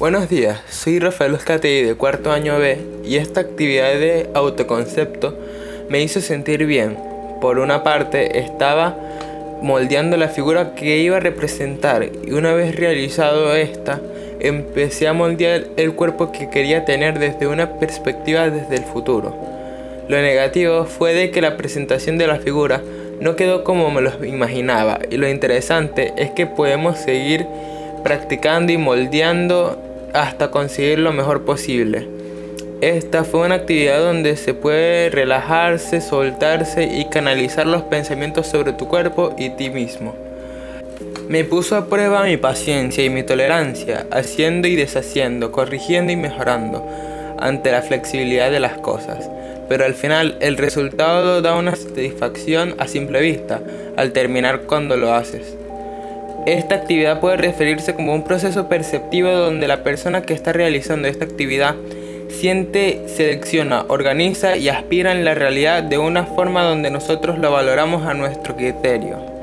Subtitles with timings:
[0.00, 5.38] Buenos días, soy Rafael Oscatey de cuarto año B y esta actividad de autoconcepto
[5.88, 6.98] me hizo sentir bien.
[7.40, 8.98] Por una parte estaba
[9.62, 14.00] moldeando la figura que iba a representar y una vez realizado esta,
[14.40, 19.32] empecé a moldear el cuerpo que quería tener desde una perspectiva desde el futuro.
[20.08, 22.82] Lo negativo fue de que la presentación de la figura
[23.20, 27.46] no quedó como me lo imaginaba y lo interesante es que podemos seguir
[28.04, 29.76] practicando y moldeando
[30.12, 32.06] hasta conseguir lo mejor posible.
[32.80, 38.86] Esta fue una actividad donde se puede relajarse, soltarse y canalizar los pensamientos sobre tu
[38.88, 40.14] cuerpo y ti mismo.
[41.28, 46.86] Me puso a prueba mi paciencia y mi tolerancia, haciendo y deshaciendo, corrigiendo y mejorando
[47.38, 49.30] ante la flexibilidad de las cosas.
[49.68, 53.62] Pero al final el resultado da una satisfacción a simple vista
[53.96, 55.56] al terminar cuando lo haces.
[56.46, 61.24] Esta actividad puede referirse como un proceso perceptivo donde la persona que está realizando esta
[61.24, 61.74] actividad
[62.28, 68.06] siente, selecciona, organiza y aspira en la realidad de una forma donde nosotros lo valoramos
[68.06, 69.33] a nuestro criterio.